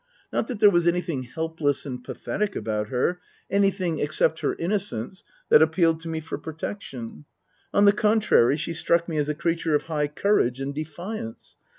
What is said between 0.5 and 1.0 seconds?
there was